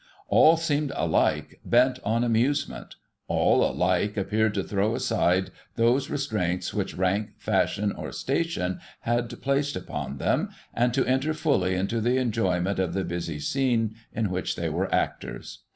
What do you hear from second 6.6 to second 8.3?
which rank, fashion, or